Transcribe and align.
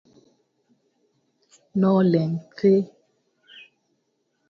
Noling 1.79 2.33
thii. 2.57 2.81